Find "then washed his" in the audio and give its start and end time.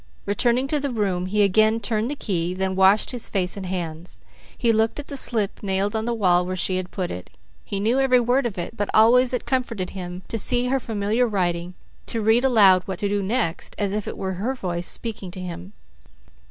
2.55-3.27